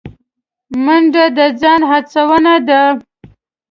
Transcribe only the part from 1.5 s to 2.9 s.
ځان هڅونه ده